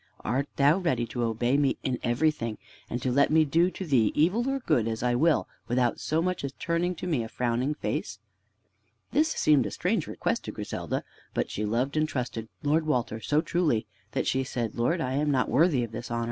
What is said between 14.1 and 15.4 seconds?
that she said: "Lord, I am